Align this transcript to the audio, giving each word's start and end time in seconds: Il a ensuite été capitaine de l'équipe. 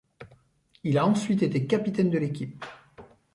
Il 0.83 0.97
a 0.97 1.05
ensuite 1.05 1.43
été 1.43 1.67
capitaine 1.67 2.09
de 2.09 2.17
l'équipe. 2.17 2.65